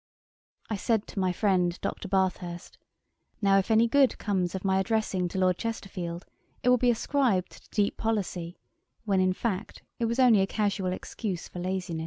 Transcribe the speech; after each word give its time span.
I 0.67 0.77
said 0.77 1.05
to 1.09 1.19
my 1.19 1.31
friend, 1.31 1.79
Dr. 1.79 2.07
Bathurst, 2.07 2.79
"Now 3.39 3.59
if 3.59 3.69
any 3.69 3.87
good 3.87 4.17
comes 4.17 4.55
of 4.55 4.65
my 4.65 4.79
addressing 4.79 5.27
to 5.27 5.37
Lord 5.37 5.59
Chesterfield, 5.59 6.25
it 6.63 6.69
will 6.69 6.79
be 6.79 6.89
ascribed 6.89 7.51
to 7.65 7.69
deep 7.69 7.97
policy, 7.97 8.57
when, 9.05 9.19
in 9.19 9.33
fact, 9.33 9.83
it 9.99 10.05
was 10.05 10.17
only 10.17 10.41
a 10.41 10.47
casual 10.47 10.91
excuse 10.91 11.47
for 11.47 11.59
laziness."' 11.59 11.99